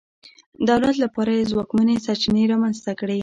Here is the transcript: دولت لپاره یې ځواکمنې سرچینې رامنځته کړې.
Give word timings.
دولت 0.69 0.95
لپاره 1.03 1.31
یې 1.37 1.49
ځواکمنې 1.51 1.95
سرچینې 2.05 2.43
رامنځته 2.51 2.91
کړې. 2.99 3.19